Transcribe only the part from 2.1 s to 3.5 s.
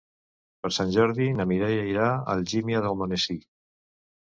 a Algímia d'Almonesir.